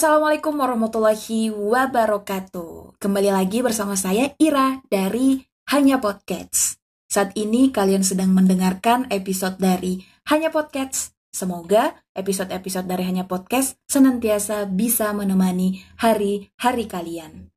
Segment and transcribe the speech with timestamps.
[0.00, 2.96] Assalamualaikum warahmatullahi wabarakatuh.
[2.96, 6.80] Kembali lagi bersama saya Ira dari Hanya Podcast.
[7.04, 10.00] Saat ini kalian sedang mendengarkan episode dari
[10.32, 11.12] Hanya Podcast.
[11.28, 17.52] Semoga episode-episode dari Hanya Podcast senantiasa bisa menemani hari-hari kalian.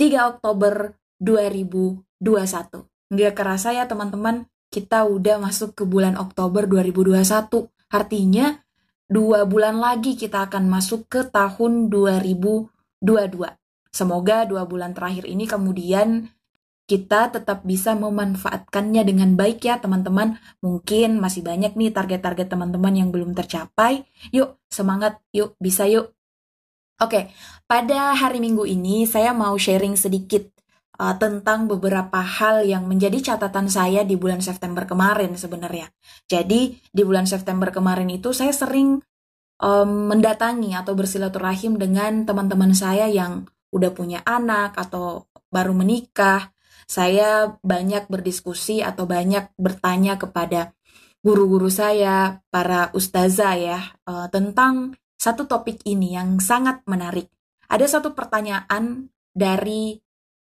[0.00, 2.88] 3 Oktober 2021.
[3.12, 7.68] Nggak kerasa ya teman-teman, kita udah masuk ke bulan Oktober 2021.
[7.92, 8.64] Artinya
[9.10, 12.70] dua bulan lagi kita akan masuk ke tahun 2022.
[13.90, 16.30] Semoga dua bulan terakhir ini kemudian
[16.86, 20.38] kita tetap bisa memanfaatkannya dengan baik ya teman-teman.
[20.62, 24.06] Mungkin masih banyak nih target-target teman-teman yang belum tercapai.
[24.30, 26.14] Yuk, semangat, yuk, bisa yuk.
[27.02, 27.34] Oke,
[27.66, 30.59] pada hari Minggu ini saya mau sharing sedikit
[31.00, 35.88] uh, tentang beberapa hal yang menjadi catatan saya di bulan September kemarin sebenarnya.
[36.28, 39.00] Jadi di bulan September kemarin itu saya sering
[39.64, 46.52] um, mendatangi atau bersilaturahim dengan teman-teman saya yang udah punya anak atau baru menikah.
[46.90, 50.74] Saya banyak berdiskusi atau banyak bertanya kepada
[51.22, 53.80] guru-guru saya, para ustazah ya,
[54.10, 57.30] uh, tentang satu topik ini yang sangat menarik.
[57.70, 59.94] Ada satu pertanyaan dari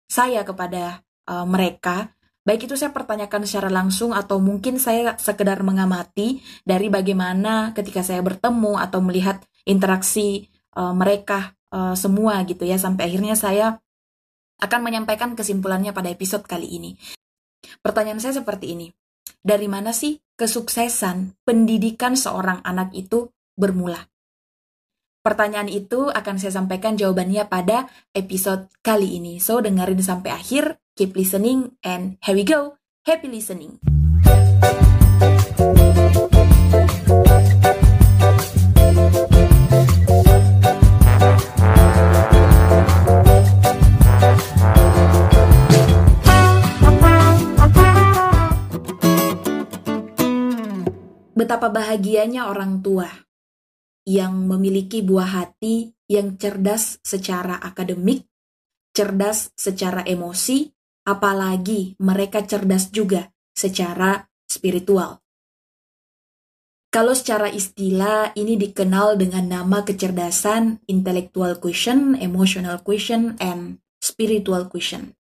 [0.09, 6.41] saya kepada uh, mereka, baik itu saya pertanyakan secara langsung atau mungkin saya sekedar mengamati
[6.65, 13.13] dari bagaimana ketika saya bertemu atau melihat interaksi uh, mereka uh, semua gitu ya sampai
[13.13, 13.79] akhirnya saya
[14.59, 16.99] akan menyampaikan kesimpulannya pada episode kali ini.
[17.85, 18.89] Pertanyaan saya seperti ini.
[19.39, 24.03] Dari mana sih kesuksesan pendidikan seorang anak itu bermula?
[25.29, 27.85] Pertanyaan itu akan saya sampaikan jawabannya pada
[28.17, 29.37] episode kali ini.
[29.37, 32.81] So, dengerin sampai akhir, keep listening, and here we go.
[33.05, 33.77] Happy listening.
[51.37, 53.28] Betapa bahagianya orang tua
[54.09, 58.25] yang memiliki buah hati yang cerdas secara akademik,
[58.97, 60.73] cerdas secara emosi,
[61.05, 65.21] apalagi mereka cerdas juga secara spiritual.
[66.89, 75.13] Kalau secara istilah ini dikenal dengan nama kecerdasan intellectual quotient, emotional quotient, and spiritual quotient.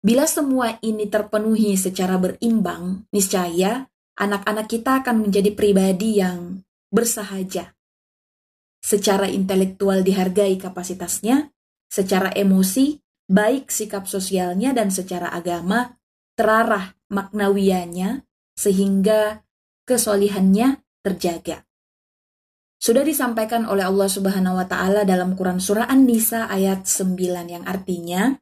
[0.00, 3.91] Bila semua ini terpenuhi secara berimbang, niscaya
[4.22, 6.62] anak-anak kita akan menjadi pribadi yang
[6.94, 7.74] bersahaja.
[8.78, 11.50] Secara intelektual dihargai kapasitasnya,
[11.90, 15.98] secara emosi, baik sikap sosialnya dan secara agama,
[16.38, 18.22] terarah maknawianya
[18.54, 19.42] sehingga
[19.86, 21.66] kesolihannya terjaga.
[22.82, 27.14] Sudah disampaikan oleh Allah Subhanahu wa taala dalam Quran surah An-Nisa ayat 9
[27.46, 28.34] yang artinya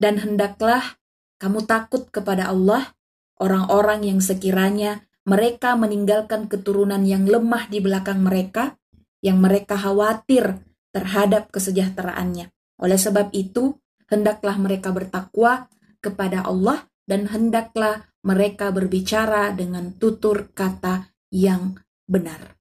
[0.00, 0.96] dan hendaklah
[1.36, 2.95] kamu takut kepada Allah
[3.40, 8.78] orang-orang yang sekiranya mereka meninggalkan keturunan yang lemah di belakang mereka,
[9.20, 10.62] yang mereka khawatir
[10.94, 12.54] terhadap kesejahteraannya.
[12.78, 13.74] Oleh sebab itu,
[14.06, 15.66] hendaklah mereka bertakwa
[15.98, 21.74] kepada Allah dan hendaklah mereka berbicara dengan tutur kata yang
[22.06, 22.54] benar.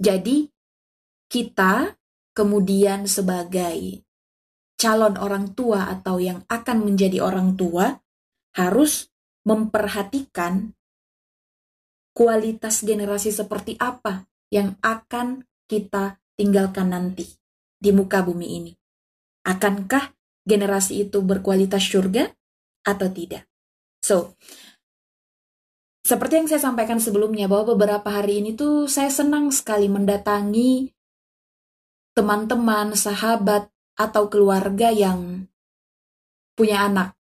[0.00, 0.48] Jadi,
[1.28, 2.00] kita
[2.32, 4.00] kemudian sebagai
[4.80, 8.00] calon orang tua atau yang akan menjadi orang tua
[8.56, 9.09] harus
[9.44, 10.76] memperhatikan
[12.12, 17.24] kualitas generasi seperti apa yang akan kita tinggalkan nanti
[17.78, 18.72] di muka bumi ini.
[19.46, 20.12] Akankah
[20.44, 22.28] generasi itu berkualitas surga
[22.84, 23.48] atau tidak?
[24.04, 24.36] So,
[26.04, 30.90] seperti yang saya sampaikan sebelumnya bahwa beberapa hari ini tuh saya senang sekali mendatangi
[32.16, 35.44] teman-teman, sahabat, atau keluarga yang
[36.56, 37.19] punya anak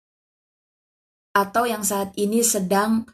[1.34, 3.04] atau yang saat ini sedang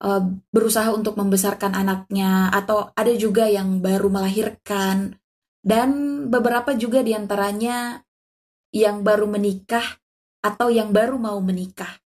[0.00, 5.20] uh, berusaha untuk membesarkan anaknya atau ada juga yang baru melahirkan
[5.60, 5.88] dan
[6.32, 8.00] beberapa juga di antaranya
[8.72, 9.84] yang baru menikah
[10.40, 12.00] atau yang baru mau menikah.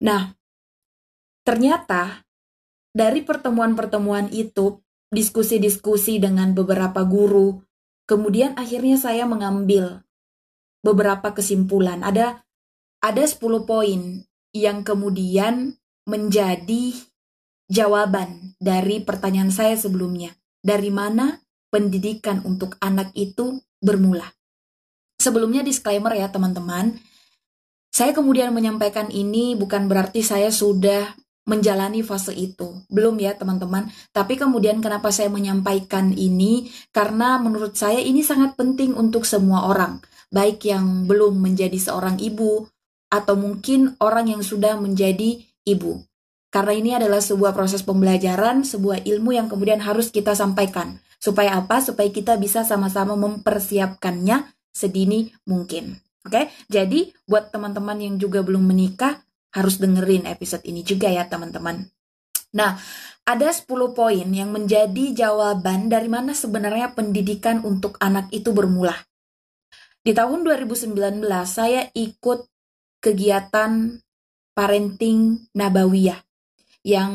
[0.00, 0.32] Nah,
[1.44, 2.24] ternyata
[2.94, 4.80] dari pertemuan-pertemuan itu,
[5.12, 7.60] diskusi-diskusi dengan beberapa guru,
[8.08, 10.08] kemudian akhirnya saya mengambil
[10.80, 12.00] beberapa kesimpulan.
[12.00, 12.40] Ada
[12.98, 15.76] ada 10 poin yang kemudian
[16.08, 16.96] menjadi
[17.68, 20.32] jawaban dari pertanyaan saya sebelumnya.
[20.58, 24.26] Dari mana pendidikan untuk anak itu bermula?
[25.18, 26.96] Sebelumnya disclaimer ya teman-teman,
[27.92, 31.12] saya kemudian menyampaikan ini bukan berarti saya sudah
[31.48, 32.84] menjalani fase itu.
[32.92, 33.88] Belum ya teman-teman.
[34.12, 36.68] Tapi kemudian kenapa saya menyampaikan ini?
[36.92, 39.98] Karena menurut saya ini sangat penting untuk semua orang.
[40.28, 42.68] Baik yang belum menjadi seorang ibu,
[43.08, 46.04] atau mungkin orang yang sudah menjadi ibu.
[46.48, 50.96] Karena ini adalah sebuah proses pembelajaran, sebuah ilmu yang kemudian harus kita sampaikan.
[51.20, 51.84] Supaya apa?
[51.84, 56.00] Supaya kita bisa sama-sama mempersiapkannya sedini mungkin.
[56.24, 61.88] Oke, jadi buat teman-teman yang juga belum menikah, harus dengerin episode ini juga ya teman-teman.
[62.52, 62.80] Nah,
[63.28, 68.96] ada 10 poin yang menjadi jawaban dari mana sebenarnya pendidikan untuk anak itu bermula.
[70.00, 70.96] Di tahun 2019
[71.44, 72.48] saya ikut
[72.98, 74.02] kegiatan
[74.52, 76.18] parenting nabawiyah
[76.82, 77.12] yang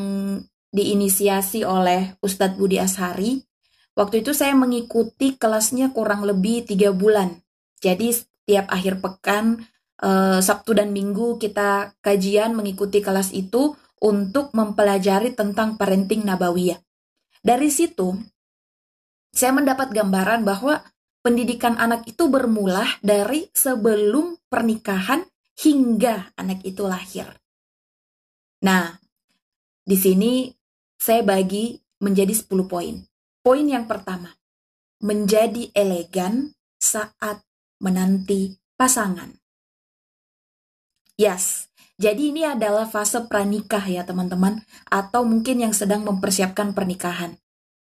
[0.74, 3.46] diinisiasi oleh Ustadz Budi Ashari.
[3.94, 7.44] Waktu itu saya mengikuti kelasnya kurang lebih tiga bulan.
[7.78, 9.62] Jadi setiap akhir pekan
[10.02, 16.82] uh, Sabtu dan Minggu kita kajian mengikuti kelas itu untuk mempelajari tentang parenting nabawiyah.
[17.44, 18.16] Dari situ,
[19.32, 20.80] saya mendapat gambaran bahwa
[21.24, 25.24] pendidikan anak itu bermula dari sebelum pernikahan
[25.60, 27.30] hingga anak itu lahir.
[28.64, 28.98] Nah,
[29.84, 30.48] di sini
[30.96, 32.96] saya bagi menjadi 10 poin.
[33.44, 34.32] Poin yang pertama,
[35.04, 37.44] menjadi elegan saat
[37.84, 39.36] menanti pasangan.
[41.20, 41.68] Yes,
[42.00, 47.38] jadi ini adalah fase pranikah ya teman-teman, atau mungkin yang sedang mempersiapkan pernikahan.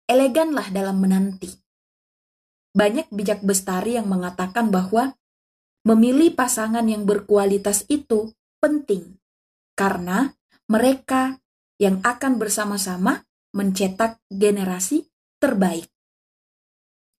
[0.08, 1.52] Eleganlah dalam menanti.
[2.70, 5.18] Banyak bijak bestari yang mengatakan bahwa
[5.86, 9.16] memilih pasangan yang berkualitas itu penting,
[9.74, 10.36] karena
[10.68, 11.40] mereka
[11.80, 13.24] yang akan bersama-sama
[13.56, 15.08] mencetak generasi
[15.40, 15.88] terbaik.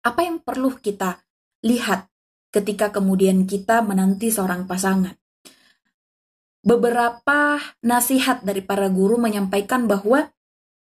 [0.04, 1.24] Apa yang perlu kita
[1.64, 2.08] lihat
[2.52, 5.20] ketika kemudian kita menanti seorang pasangan?
[6.60, 10.32] beberapa nasihat dari para guru menyampaikan bahwa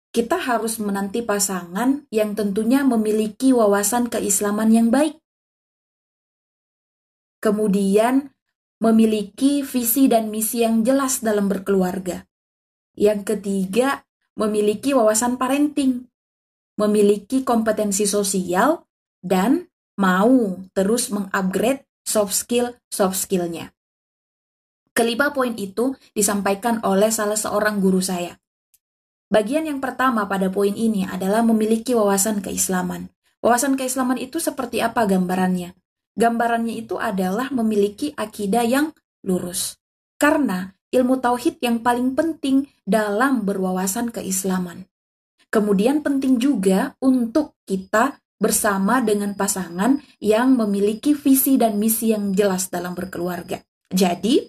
[0.10, 5.22] kita harus menanti pasangan yang tentunya memiliki wawasan keislaman yang baik.
[7.40, 8.36] Kemudian,
[8.80, 12.28] memiliki visi dan misi yang jelas dalam berkeluarga.
[12.96, 14.08] Yang ketiga,
[14.40, 16.08] memiliki wawasan parenting,
[16.80, 18.88] memiliki kompetensi sosial,
[19.20, 19.68] dan
[20.00, 23.76] mau terus mengupgrade soft skill soft skillnya.
[24.96, 28.40] Kelima poin itu disampaikan oleh salah seorang guru saya.
[29.30, 33.14] Bagian yang pertama pada poin ini adalah memiliki wawasan keislaman.
[33.40, 35.78] Wawasan keislaman itu seperti apa gambarannya?
[36.20, 38.92] Gambarannya itu adalah memiliki akidah yang
[39.24, 39.80] lurus.
[40.20, 44.84] Karena ilmu tauhid yang paling penting dalam berwawasan keislaman.
[45.48, 52.68] Kemudian penting juga untuk kita bersama dengan pasangan yang memiliki visi dan misi yang jelas
[52.68, 53.64] dalam berkeluarga.
[53.90, 54.44] Jadi,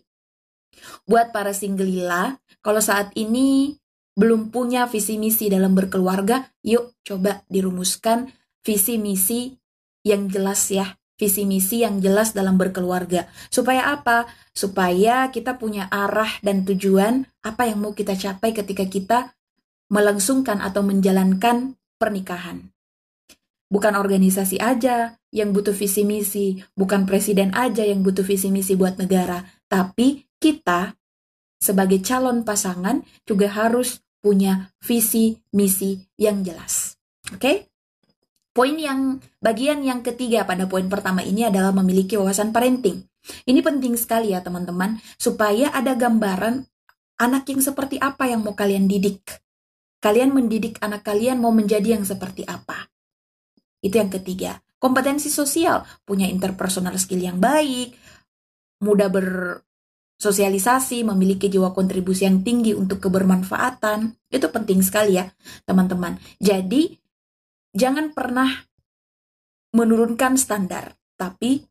[1.05, 3.77] Buat para singlila, kalau saat ini
[4.17, 8.31] belum punya visi misi dalam berkeluarga, yuk coba dirumuskan
[8.63, 9.57] visi misi
[10.05, 11.00] yang jelas ya.
[11.21, 13.29] Visi misi yang jelas dalam berkeluarga.
[13.53, 14.25] Supaya apa?
[14.57, 19.37] Supaya kita punya arah dan tujuan apa yang mau kita capai ketika kita
[19.93, 22.73] melangsungkan atau menjalankan pernikahan.
[23.69, 28.99] Bukan organisasi aja yang butuh visi misi, bukan presiden aja yang butuh visi misi buat
[28.99, 30.99] negara, tapi kita
[31.61, 36.99] sebagai calon pasangan juga harus punya visi misi yang jelas.
[37.31, 37.39] Oke?
[37.39, 37.57] Okay?
[38.61, 43.09] Poin yang bagian yang ketiga pada poin pertama ini adalah memiliki wawasan parenting.
[43.49, 46.69] Ini penting sekali ya teman-teman supaya ada gambaran
[47.25, 49.25] anak yang seperti apa yang mau kalian didik.
[50.05, 52.85] Kalian mendidik anak kalian mau menjadi yang seperti apa.
[53.81, 54.61] Itu yang ketiga.
[54.77, 57.97] Kompetensi sosial, punya interpersonal skill yang baik,
[58.85, 59.57] mudah ber
[60.21, 65.33] sosialisasi, memiliki jiwa kontribusi yang tinggi untuk kebermanfaatan, itu penting sekali ya,
[65.65, 66.21] teman-teman.
[66.37, 67.00] Jadi,
[67.77, 68.67] jangan pernah
[69.71, 71.67] menurunkan standar, tapi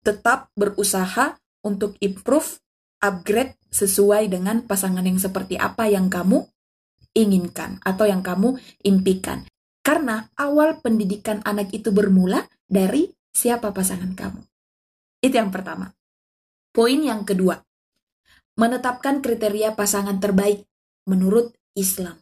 [0.00, 2.62] tetap berusaha untuk improve,
[3.04, 6.48] upgrade sesuai dengan pasangan yang seperti apa yang kamu
[7.12, 9.44] inginkan atau yang kamu impikan.
[9.84, 14.40] Karena awal pendidikan anak itu bermula dari siapa pasangan kamu.
[15.24, 15.92] Itu yang pertama.
[16.70, 17.58] Poin yang kedua,
[18.54, 20.68] menetapkan kriteria pasangan terbaik
[21.08, 22.20] menurut Islam.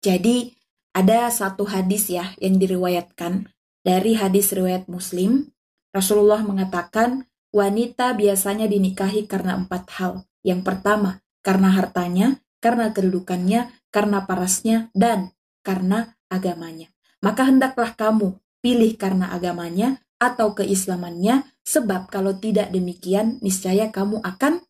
[0.00, 0.57] Jadi,
[0.92, 3.48] ada satu hadis ya yang diriwayatkan
[3.84, 5.52] dari hadis riwayat Muslim.
[5.94, 10.28] Rasulullah mengatakan, wanita biasanya dinikahi karena empat hal.
[10.44, 15.32] Yang pertama, karena hartanya, karena kedudukannya, karena parasnya, dan
[15.64, 16.92] karena agamanya.
[17.24, 24.60] Maka hendaklah kamu pilih karena agamanya atau keislamannya, sebab kalau tidak demikian, niscaya kamu akan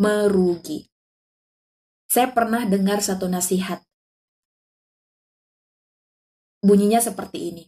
[0.00, 0.88] merugi.
[2.12, 3.80] saya pernah dengar satu nasihat.
[6.62, 7.64] Bunyinya seperti ini.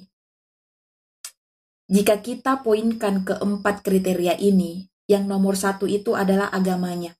[1.91, 7.13] Jika kita poinkan keempat kriteria ini, yang nomor satu itu adalah agamanya.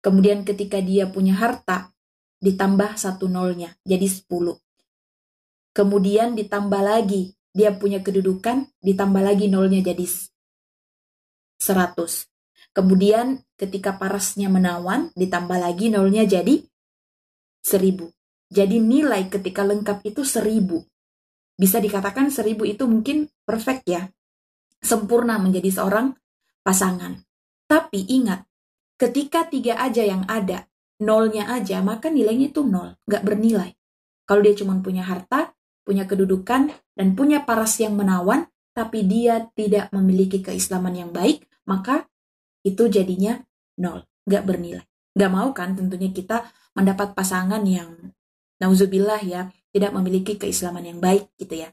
[0.00, 1.92] Kemudian ketika dia punya harta,
[2.40, 4.56] ditambah satu nolnya, jadi sepuluh.
[5.76, 10.06] Kemudian ditambah lagi, dia punya kedudukan, ditambah lagi nolnya jadi
[11.60, 12.30] seratus.
[12.72, 16.64] Kemudian ketika parasnya menawan, ditambah lagi nolnya jadi
[17.60, 18.08] seribu.
[18.50, 20.82] Jadi nilai ketika lengkap itu seribu.
[21.60, 24.08] Bisa dikatakan seribu itu mungkin perfect ya.
[24.80, 26.16] Sempurna menjadi seorang
[26.64, 27.20] pasangan.
[27.68, 28.48] Tapi ingat,
[28.96, 30.64] ketika tiga aja yang ada,
[31.04, 33.76] nolnya aja, maka nilainya itu nol, nggak bernilai.
[34.24, 35.52] Kalau dia cuma punya harta,
[35.84, 42.08] punya kedudukan, dan punya paras yang menawan, tapi dia tidak memiliki keislaman yang baik, maka
[42.64, 43.36] itu jadinya
[43.76, 44.86] nol, nggak bernilai.
[45.12, 48.16] Nggak mau kan tentunya kita mendapat pasangan yang
[48.64, 51.70] nauzubillah ya, tidak memiliki keislaman yang baik gitu ya.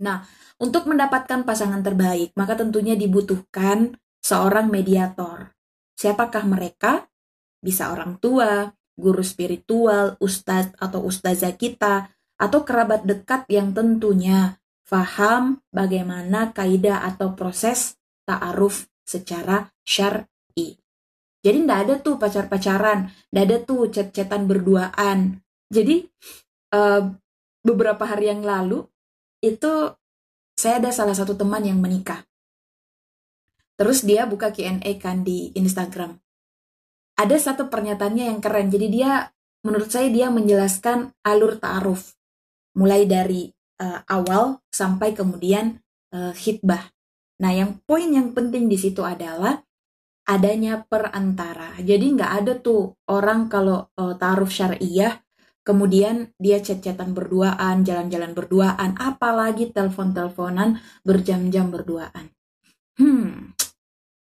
[0.00, 0.24] Nah,
[0.60, 5.56] untuk mendapatkan pasangan terbaik, maka tentunya dibutuhkan seorang mediator.
[5.96, 7.08] Siapakah mereka?
[7.60, 15.64] Bisa orang tua, guru spiritual, ustadz atau ustazah kita, atau kerabat dekat yang tentunya faham
[15.72, 17.96] bagaimana kaidah atau proses
[18.28, 20.76] ta'aruf secara syar'i.
[21.40, 25.40] Jadi ndak ada tuh pacar-pacaran, ndak ada tuh chat-chatan berduaan.
[25.72, 26.06] Jadi
[27.64, 28.84] beberapa hari yang lalu
[29.40, 29.94] itu
[30.56, 32.24] saya ada salah satu teman yang menikah.
[33.76, 36.16] Terus dia buka Q&A kan di Instagram.
[37.16, 38.72] Ada satu pernyataannya yang keren.
[38.72, 39.28] Jadi dia
[39.60, 42.16] menurut saya dia menjelaskan alur ta'aruf.
[42.76, 45.80] Mulai dari uh, awal sampai kemudian
[46.12, 46.92] uh, hitbah.
[47.36, 49.60] Nah, yang poin yang penting di situ adalah
[50.24, 51.76] adanya perantara.
[51.80, 55.20] Jadi nggak ada tuh orang kalau uh, taruh syariah,
[55.66, 62.30] kemudian dia chat-chatan berduaan, jalan-jalan berduaan, apalagi telepon-teleponan berjam-jam berduaan.
[62.94, 63.52] Hmm,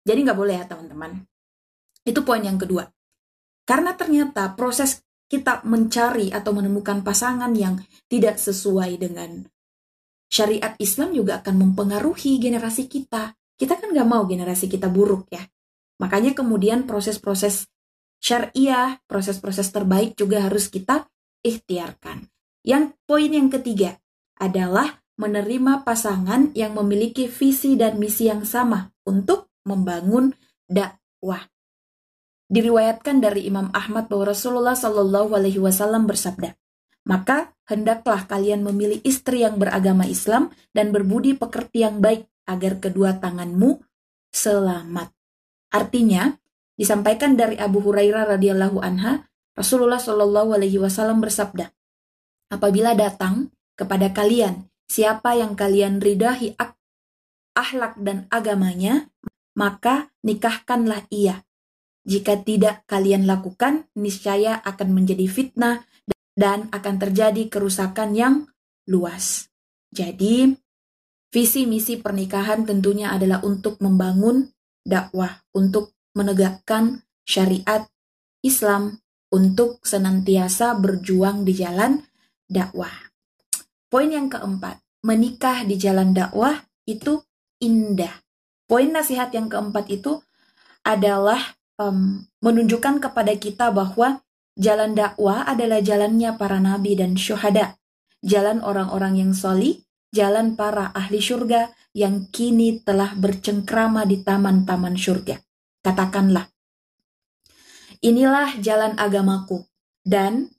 [0.03, 1.23] jadi nggak boleh ya teman-teman.
[2.03, 2.91] Itu poin yang kedua.
[3.63, 7.79] Karena ternyata proses kita mencari atau menemukan pasangan yang
[8.11, 9.47] tidak sesuai dengan
[10.27, 13.37] syariat Islam juga akan mempengaruhi generasi kita.
[13.55, 15.45] Kita kan nggak mau generasi kita buruk ya.
[16.01, 17.69] Makanya kemudian proses-proses
[18.19, 21.07] syariah, proses-proses terbaik juga harus kita
[21.49, 22.29] ikhtiarkan.
[22.61, 23.97] Yang poin yang ketiga
[24.37, 30.37] adalah menerima pasangan yang memiliki visi dan misi yang sama untuk membangun
[30.69, 31.49] dakwah.
[32.49, 36.57] Diriwayatkan dari Imam Ahmad bahwa Rasulullah Shallallahu Alaihi Wasallam bersabda,
[37.05, 43.21] maka hendaklah kalian memilih istri yang beragama Islam dan berbudi pekerti yang baik agar kedua
[43.21, 43.85] tanganmu
[44.33, 45.13] selamat.
[45.69, 46.33] Artinya,
[46.79, 49.29] disampaikan dari Abu Hurairah radhiyallahu anha,
[49.59, 51.75] Rasulullah shallallahu alaihi wasallam bersabda,
[52.55, 56.79] "Apabila datang kepada kalian siapa yang kalian ridahi ak
[57.59, 59.11] akhlak dan agamanya,
[59.59, 61.43] maka nikahkanlah ia.
[62.07, 65.85] Jika tidak kalian lakukan, niscaya akan menjadi fitnah
[66.39, 68.35] dan akan terjadi kerusakan yang
[68.87, 69.51] luas.
[69.91, 70.55] Jadi,
[71.35, 74.49] visi misi pernikahan tentunya adalah untuk membangun
[74.87, 77.85] dakwah, untuk menegakkan syariat
[78.41, 82.05] Islam, untuk senantiasa berjuang di jalan
[82.49, 83.13] dakwah.
[83.89, 87.25] Poin yang keempat, menikah di jalan dakwah itu
[87.61, 88.13] indah.
[88.69, 90.21] Poin nasihat yang keempat itu
[90.85, 91.41] adalah
[91.81, 94.21] um, menunjukkan kepada kita bahwa
[94.59, 97.79] Jalan dakwah adalah jalannya para nabi dan syuhada,
[98.27, 105.39] jalan orang-orang yang soli, jalan para ahli syurga yang kini telah bercengkrama di taman-taman syurga.
[105.79, 106.51] Katakanlah,
[108.05, 109.67] inilah jalan agamaku,
[110.07, 110.53] dan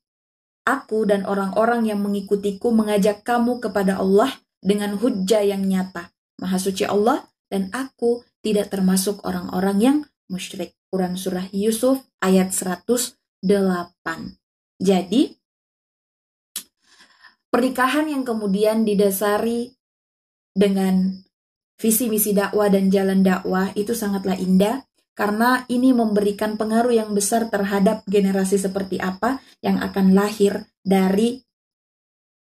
[0.68, 6.14] aku dan orang-orang yang mengikutiku mengajak kamu kepada Allah dengan hujah yang nyata.
[6.40, 9.98] Maha suci Allah dan aku tidak termasuk orang-orang yang
[10.32, 10.78] musyrik.
[10.90, 14.36] Quran Surah Yusuf ayat 100 8.
[14.80, 15.32] Jadi,
[17.48, 19.76] pernikahan yang kemudian didasari
[20.52, 21.24] dengan
[21.80, 24.84] visi misi dakwah dan jalan dakwah itu sangatlah indah
[25.20, 31.44] karena ini memberikan pengaruh yang besar terhadap generasi seperti apa yang akan lahir dari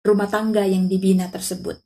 [0.04, 1.80] rumah tangga yang dibina tersebut.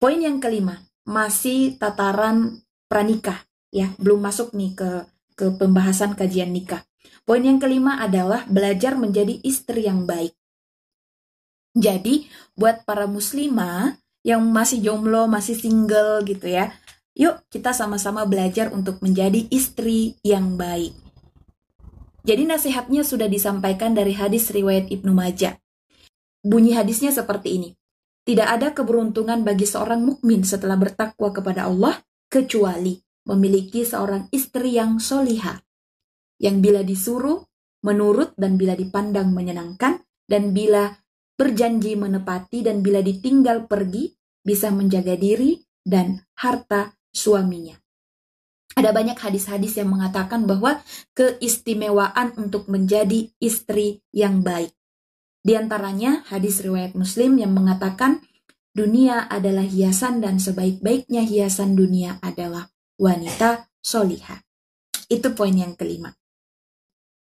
[0.00, 4.90] Poin yang kelima, masih tataran pranikah ya, belum masuk nih ke
[5.36, 6.80] ke pembahasan kajian nikah.
[7.28, 10.32] Poin yang kelima adalah belajar menjadi istri yang baik.
[11.76, 16.72] Jadi, buat para muslimah yang masih jomblo, masih single gitu ya,
[17.12, 20.96] yuk kita sama-sama belajar untuk menjadi istri yang baik.
[22.22, 25.58] Jadi nasihatnya sudah disampaikan dari hadis riwayat Ibnu Majah.
[26.42, 27.70] Bunyi hadisnya seperti ini.
[28.22, 31.98] Tidak ada keberuntungan bagi seorang mukmin setelah bertakwa kepada Allah
[32.30, 35.58] kecuali memiliki seorang istri yang soliha.
[36.38, 37.42] Yang bila disuruh,
[37.82, 40.94] menurut dan bila dipandang menyenangkan, dan bila
[41.34, 47.76] berjanji menepati dan bila ditinggal pergi, bisa menjaga diri dan harta suaminya.
[48.72, 50.80] Ada banyak hadis-hadis yang mengatakan bahwa
[51.12, 54.72] keistimewaan untuk menjadi istri yang baik.
[55.44, 58.24] Di antaranya hadis riwayat Muslim yang mengatakan
[58.72, 64.40] dunia adalah hiasan dan sebaik-baiknya hiasan dunia adalah wanita soliha.
[65.12, 66.14] Itu poin yang kelima.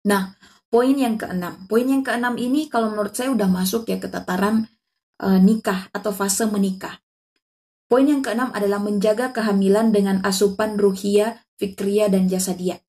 [0.06, 0.38] Nah,
[0.70, 1.66] poin yang keenam.
[1.66, 4.70] Poin yang keenam ini kalau menurut saya udah masuk ya ke tataran
[5.18, 7.02] e, nikah atau fase menikah.
[7.92, 12.80] Poin yang keenam adalah menjaga kehamilan dengan asupan ruhia, fikria, dan jasadia.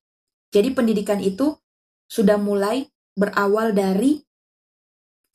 [0.56, 1.60] Jadi pendidikan itu
[2.08, 4.24] sudah mulai berawal dari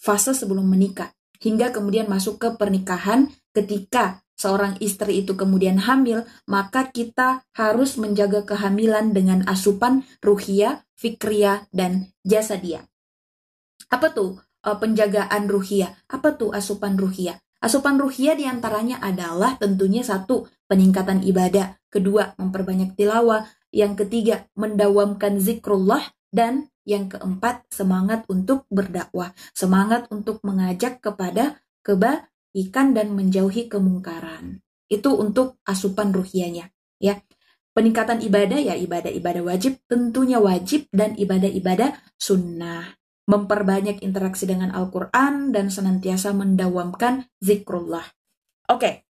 [0.00, 1.12] fase sebelum menikah,
[1.44, 8.48] hingga kemudian masuk ke pernikahan ketika seorang istri itu kemudian hamil, maka kita harus menjaga
[8.48, 12.88] kehamilan dengan asupan ruhia, fikria, dan jasadia.
[13.92, 15.92] Apa tuh eh, penjagaan ruhia?
[16.08, 17.36] Apa tuh asupan ruhia?
[17.58, 25.42] Asupan ruhiyah di antaranya adalah tentunya satu, peningkatan ibadah, kedua, memperbanyak tilawah, yang ketiga, mendawamkan
[25.42, 34.62] zikrullah, dan yang keempat, semangat untuk berdakwah, semangat untuk mengajak kepada kebaikan dan menjauhi kemungkaran.
[34.86, 36.70] Itu untuk asupan ruhiyahnya,
[37.02, 37.18] ya.
[37.74, 42.97] Peningkatan ibadah ya ibadah-ibadah wajib tentunya wajib dan ibadah-ibadah sunnah
[43.28, 48.08] memperbanyak interaksi dengan Al-Quran, dan senantiasa mendawamkan zikrullah.
[48.72, 49.04] Oke,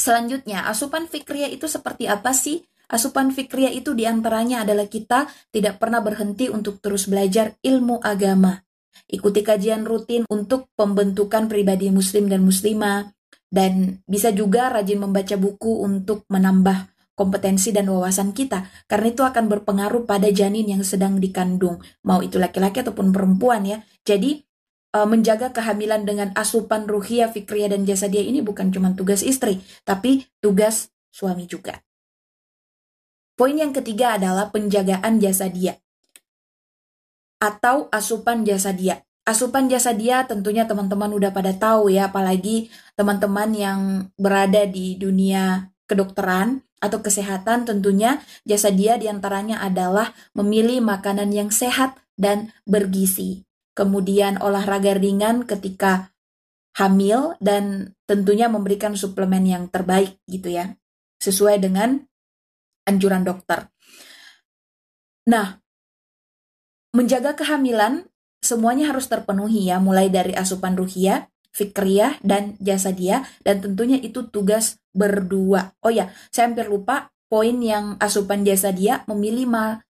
[0.00, 2.64] selanjutnya asupan fikriya itu seperti apa sih?
[2.88, 8.64] Asupan fikriya itu di antaranya adalah kita tidak pernah berhenti untuk terus belajar ilmu agama.
[9.08, 13.12] Ikuti kajian rutin untuk pembentukan pribadi muslim dan muslimah,
[13.52, 19.46] dan bisa juga rajin membaca buku untuk menambah kompetensi dan wawasan kita, karena itu akan
[19.46, 23.78] berpengaruh pada janin yang sedang dikandung, mau itu laki-laki ataupun perempuan ya.
[24.02, 24.42] Jadi
[24.90, 29.62] e, menjaga kehamilan dengan asupan ruhia, fikria dan jasa dia ini bukan cuma tugas istri,
[29.86, 31.78] tapi tugas suami juga.
[33.34, 35.78] Poin yang ketiga adalah penjagaan jasa dia
[37.38, 39.04] atau asupan jasa dia.
[39.24, 43.80] Asupan jasa dia tentunya teman-teman udah pada tahu ya, apalagi teman-teman yang
[44.20, 51.48] berada di dunia kedokteran atau kesehatan tentunya jasa dia di antaranya adalah memilih makanan yang
[51.48, 53.48] sehat dan bergizi.
[53.72, 56.12] Kemudian olahraga ringan ketika
[56.76, 60.76] hamil dan tentunya memberikan suplemen yang terbaik gitu ya.
[61.18, 62.04] Sesuai dengan
[62.84, 63.72] anjuran dokter.
[65.24, 65.64] Nah,
[66.92, 68.06] menjaga kehamilan
[68.44, 74.26] semuanya harus terpenuhi ya, mulai dari asupan ruhia, fikriyah, dan jasa dia, dan tentunya itu
[74.28, 75.72] tugas berdua.
[75.80, 79.80] Oh ya, saya hampir lupa poin yang asupan jasa dia memilih ma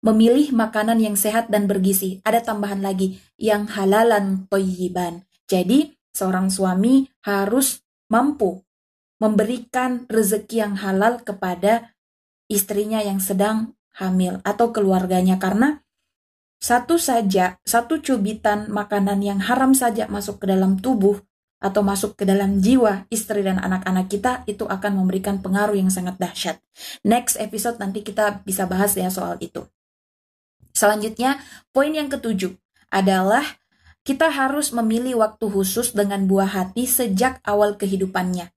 [0.00, 2.24] memilih makanan yang sehat dan bergizi.
[2.24, 5.28] Ada tambahan lagi yang halalan toyiban.
[5.44, 8.64] Jadi, seorang suami harus mampu
[9.20, 11.92] memberikan rezeki yang halal kepada
[12.48, 15.84] istrinya yang sedang hamil atau keluarganya karena
[16.60, 21.16] satu saja, satu cubitan makanan yang haram saja masuk ke dalam tubuh
[21.60, 26.20] atau masuk ke dalam jiwa istri dan anak-anak kita itu akan memberikan pengaruh yang sangat
[26.20, 26.60] dahsyat.
[27.04, 29.64] Next episode nanti kita bisa bahas ya soal itu.
[30.76, 31.40] Selanjutnya,
[31.72, 32.56] poin yang ketujuh
[32.92, 33.44] adalah
[34.04, 38.48] kita harus memilih waktu khusus dengan buah hati sejak awal kehidupannya.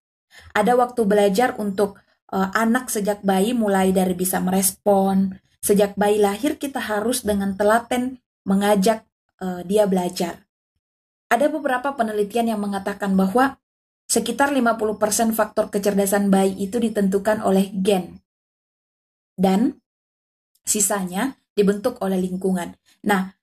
[0.55, 1.99] Ada waktu belajar untuk
[2.31, 5.35] uh, anak sejak bayi mulai dari bisa merespon.
[5.63, 9.07] Sejak bayi lahir kita harus dengan telaten mengajak
[9.39, 10.43] uh, dia belajar.
[11.31, 13.57] Ada beberapa penelitian yang mengatakan bahwa
[14.11, 18.19] sekitar 50% faktor kecerdasan bayi itu ditentukan oleh gen.
[19.33, 19.79] Dan
[20.67, 22.75] sisanya dibentuk oleh lingkungan.
[23.07, 23.33] Nah,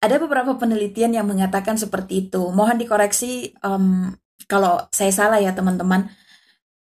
[0.00, 2.52] ada beberapa penelitian yang mengatakan seperti itu.
[2.52, 4.12] Mohon dikoreksi um,
[4.48, 6.12] kalau saya salah ya teman-teman.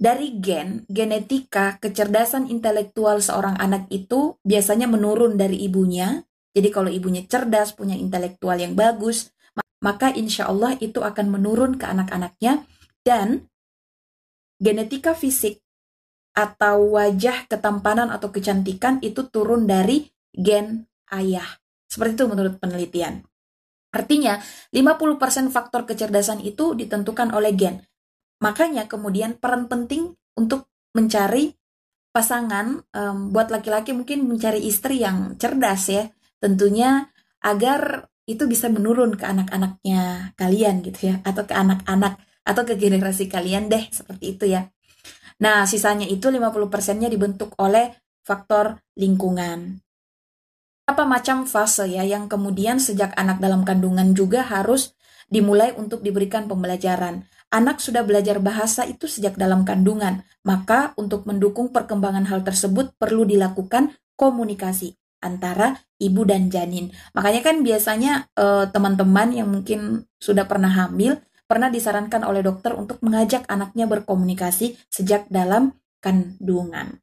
[0.04, 6.28] Dari gen, genetika, kecerdasan intelektual seorang anak itu biasanya menurun dari ibunya.
[6.52, 9.32] Jadi kalau ibunya cerdas, punya intelektual yang bagus,
[9.80, 12.68] maka insya Allah itu akan menurun ke anak-anaknya
[13.08, 13.48] dan
[14.60, 15.64] genetika fisik
[16.36, 20.84] atau wajah ketampanan atau kecantikan itu turun dari gen
[21.16, 21.48] ayah.
[21.88, 23.24] Seperti itu menurut penelitian.
[23.96, 24.36] Artinya,
[24.76, 27.88] 50% faktor kecerdasan itu ditentukan oleh gen.
[28.44, 31.56] Makanya kemudian peran penting untuk mencari
[32.12, 36.12] pasangan um, buat laki-laki mungkin mencari istri yang cerdas ya,
[36.44, 37.08] Tentunya
[37.40, 43.32] agar itu bisa menurun ke anak-anaknya kalian gitu ya atau ke anak-anak atau ke generasi
[43.32, 44.68] kalian deh seperti itu ya.
[45.40, 47.96] Nah, sisanya itu 50%-nya dibentuk oleh
[48.28, 49.80] faktor lingkungan.
[50.84, 54.92] Apa macam fase ya yang kemudian sejak anak dalam kandungan juga harus
[55.32, 57.24] dimulai untuk diberikan pembelajaran.
[57.54, 63.30] Anak sudah belajar bahasa itu sejak dalam kandungan, maka untuk mendukung perkembangan hal tersebut perlu
[63.30, 66.90] dilakukan komunikasi antara ibu dan janin.
[67.14, 72.74] Makanya kan biasanya eh, teman-teman uh, yang mungkin sudah pernah hamil pernah disarankan oleh dokter
[72.74, 76.98] untuk mengajak anaknya berkomunikasi sejak dalam kandungan.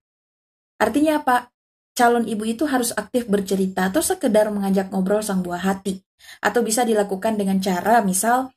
[0.83, 1.55] Artinya apa?
[1.95, 6.03] Calon ibu itu harus aktif bercerita atau sekedar mengajak ngobrol sang buah hati.
[6.43, 8.51] Atau bisa dilakukan dengan cara misal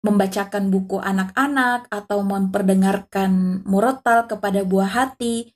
[0.00, 5.52] membacakan buku anak-anak atau memperdengarkan murotal kepada buah hati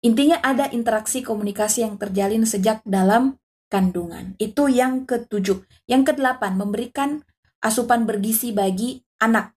[0.00, 3.36] Intinya ada interaksi komunikasi yang terjalin sejak dalam
[3.68, 4.32] kandungan.
[4.40, 5.60] Itu yang ketujuh.
[5.84, 7.20] Yang kedelapan, memberikan
[7.60, 9.52] asupan bergizi bagi anak.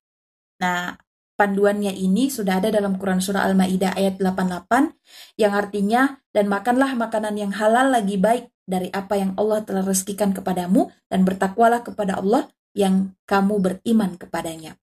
[0.59, 0.99] Nah,
[1.39, 7.39] panduannya ini sudah ada dalam Quran Surah Al-Ma'idah ayat 88 yang artinya dan makanlah makanan
[7.39, 12.51] yang halal lagi baik dari apa yang Allah telah rezekikan kepadamu dan bertakwalah kepada Allah
[12.73, 14.77] yang kamu beriman kepadanya.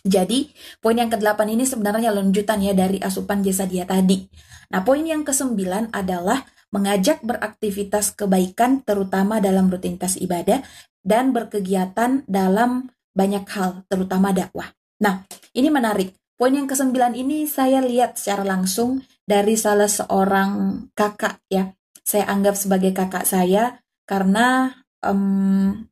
[0.00, 0.48] Jadi,
[0.80, 4.24] poin yang ke-8 ini sebenarnya lanjutan ya dari asupan jasa dia tadi.
[4.72, 10.64] Nah, poin yang ke-9 adalah mengajak beraktivitas kebaikan terutama dalam rutinitas ibadah
[11.04, 14.72] dan berkegiatan dalam banyak hal, terutama dakwah.
[15.04, 16.16] Nah, ini menarik.
[16.40, 21.76] Poin yang ke-9 ini saya lihat secara langsung dari salah seorang kakak ya.
[22.00, 24.72] Saya anggap sebagai kakak saya karena
[25.04, 25.84] um,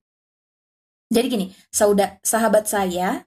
[1.08, 3.24] jadi gini, saudara sahabat saya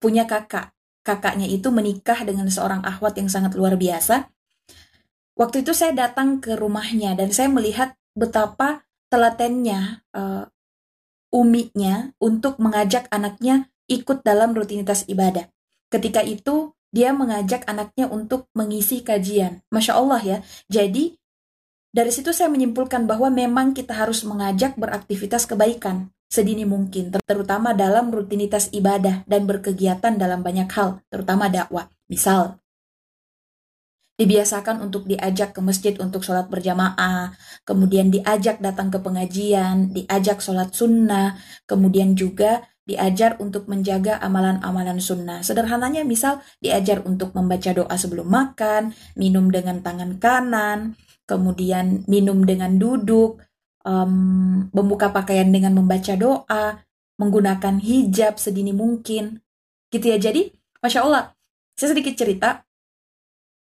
[0.00, 0.72] punya kakak.
[1.00, 4.28] Kakaknya itu menikah dengan seorang akhwat yang sangat luar biasa.
[5.36, 10.44] Waktu itu saya datang ke rumahnya dan saya melihat betapa telatennya uh,
[11.32, 15.48] uminya untuk mengajak anaknya ikut dalam rutinitas ibadah.
[15.88, 19.64] Ketika itu dia mengajak anaknya untuk mengisi kajian.
[19.72, 20.38] Masya Allah ya.
[20.68, 21.16] Jadi
[21.90, 28.14] dari situ saya menyimpulkan bahwa memang kita harus mengajak beraktivitas kebaikan sedini mungkin, terutama dalam
[28.14, 31.90] rutinitas ibadah dan berkegiatan dalam banyak hal, terutama dakwah.
[32.06, 32.62] Misal,
[34.14, 37.34] dibiasakan untuk diajak ke masjid untuk sholat berjamaah,
[37.66, 41.34] kemudian diajak datang ke pengajian, diajak sholat sunnah,
[41.66, 45.40] kemudian juga diajar untuk menjaga amalan-amalan sunnah.
[45.40, 52.76] Sederhananya misal diajar untuk membaca doa sebelum makan, minum dengan tangan kanan, kemudian minum dengan
[52.76, 53.40] duduk,
[53.84, 56.80] um, membuka pakaian dengan membaca doa,
[57.20, 59.40] menggunakan hijab sedini mungkin.
[59.92, 60.18] Gitu ya.
[60.20, 61.34] Jadi, Masya Allah,
[61.76, 62.64] saya sedikit cerita.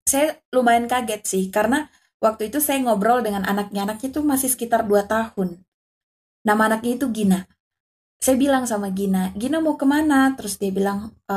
[0.04, 1.88] Saya lumayan kaget sih, karena
[2.20, 3.88] waktu itu saya ngobrol dengan anaknya.
[3.88, 5.64] Anaknya itu masih sekitar 2 tahun.
[6.44, 7.48] Nama anaknya itu Gina.
[8.20, 10.32] Saya bilang sama Gina, Gina mau ke mana?
[10.36, 11.36] Terus dia bilang, e,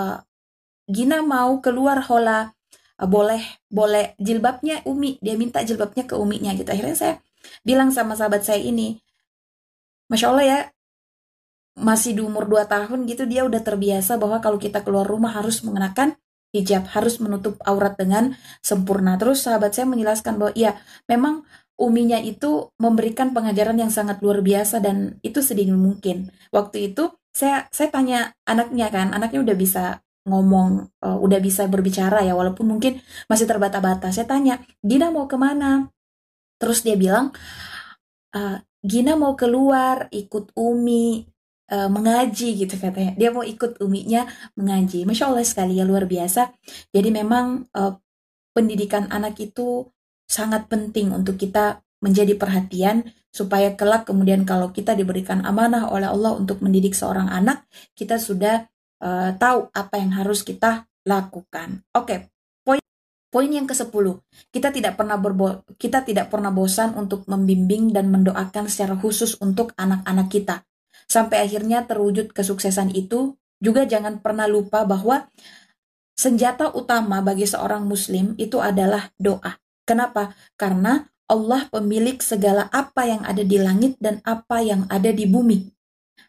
[0.88, 2.52] Gina mau keluar hola.
[3.00, 3.40] E, boleh,
[3.72, 5.16] boleh jilbabnya Umi.
[5.24, 6.68] Dia minta jilbabnya ke Uminya gitu.
[6.68, 7.16] Akhirnya saya
[7.64, 9.00] bilang sama sahabat saya ini,
[10.08, 10.60] Masya Allah ya,
[11.78, 15.62] masih di umur 2 tahun gitu dia udah terbiasa bahwa kalau kita keluar rumah harus
[15.62, 16.18] mengenakan
[16.56, 18.34] hijab, harus menutup aurat dengan
[18.66, 19.20] sempurna.
[19.22, 21.46] Terus sahabat saya menjelaskan bahwa ya memang
[21.78, 26.34] uminya itu memberikan pengajaran yang sangat luar biasa dan itu sedini mungkin.
[26.50, 29.84] Waktu itu saya saya tanya anaknya kan, anaknya udah bisa
[30.28, 33.00] ngomong, uh, udah bisa berbicara ya, walaupun mungkin
[33.32, 34.12] masih terbata-bata.
[34.12, 35.88] Saya tanya, Dina mau ke mana?
[36.58, 37.34] Terus dia bilang,
[38.34, 41.26] uh, Gina mau keluar ikut Umi
[41.72, 43.14] uh, mengaji gitu katanya.
[43.16, 45.04] Dia mau ikut Uminya mengaji.
[45.04, 46.54] Masya Allah sekali ya luar biasa.
[46.92, 47.94] Jadi memang uh,
[48.56, 49.88] pendidikan anak itu
[50.28, 56.34] sangat penting untuk kita menjadi perhatian supaya kelak kemudian kalau kita diberikan amanah oleh Allah
[56.38, 58.66] untuk mendidik seorang anak, kita sudah
[59.02, 61.86] uh, tahu apa yang harus kita lakukan.
[61.94, 62.34] Oke,
[63.38, 64.18] Poin yang ke-10,
[64.50, 69.78] kita tidak pernah berbo kita tidak pernah bosan untuk membimbing dan mendoakan secara khusus untuk
[69.78, 70.66] anak-anak kita.
[71.06, 75.30] Sampai akhirnya terwujud kesuksesan itu, juga jangan pernah lupa bahwa
[76.18, 79.62] senjata utama bagi seorang muslim itu adalah doa.
[79.86, 80.34] Kenapa?
[80.58, 85.62] Karena Allah pemilik segala apa yang ada di langit dan apa yang ada di bumi.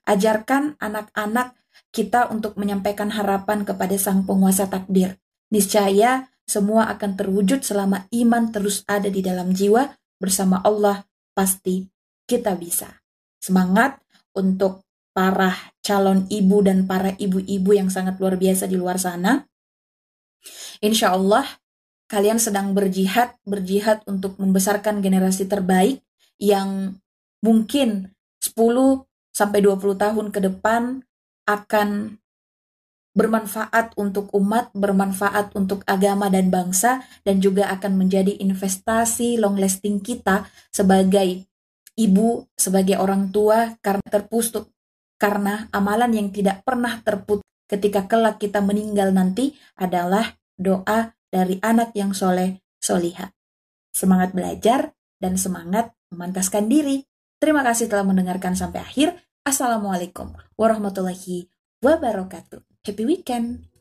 [0.05, 1.57] Ajarkan anak-anak
[1.89, 5.17] kita untuk menyampaikan harapan kepada Sang Penguasa Takdir.
[5.49, 11.05] Niscaya semua akan terwujud selama iman terus ada di dalam jiwa bersama Allah
[11.37, 11.85] pasti
[12.25, 13.05] kita bisa.
[13.39, 14.01] Semangat
[14.33, 14.83] untuk
[15.13, 19.45] para calon ibu dan para ibu-ibu yang sangat luar biasa di luar sana.
[20.81, 21.45] Insya Allah
[22.09, 26.01] kalian sedang berjihad, berjihad untuk membesarkan generasi terbaik
[26.41, 26.97] yang
[27.45, 28.55] mungkin 10
[29.35, 31.03] sampai 20 tahun ke depan
[31.45, 32.19] akan
[33.17, 39.99] bermanfaat untuk umat, bermanfaat untuk agama dan bangsa, dan juga akan menjadi investasi long lasting
[39.99, 41.49] kita sebagai
[41.99, 44.71] ibu, sebagai orang tua, karena terpustuk,
[45.19, 51.93] karena amalan yang tidak pernah terputus ketika kelak kita meninggal nanti adalah doa dari anak
[51.93, 53.29] yang soleh, soliha.
[53.93, 57.05] Semangat belajar dan semangat memantaskan diri.
[57.39, 59.15] Terima kasih telah mendengarkan sampai akhir.
[59.45, 61.51] Assalamualaikum warahmatullahi
[61.85, 62.68] wabarakatuh.
[62.89, 63.78] Happy weekend!